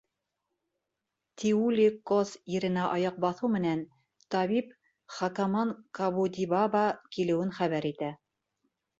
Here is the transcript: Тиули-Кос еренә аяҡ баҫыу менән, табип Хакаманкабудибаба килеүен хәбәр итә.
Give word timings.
Тиули-Кос 1.41 2.29
еренә 2.53 2.85
аяҡ 2.93 3.19
баҫыу 3.25 3.49
менән, 3.55 3.83
табип 4.35 4.71
Хакаманкабудибаба 5.17 6.81
килеүен 7.17 7.53
хәбәр 7.59 7.89
итә. 7.91 8.11